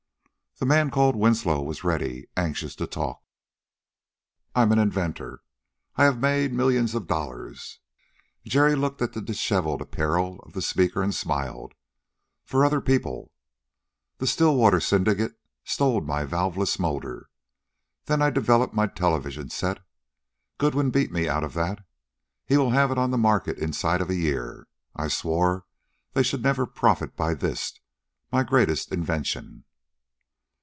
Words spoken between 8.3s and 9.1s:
Jerry looked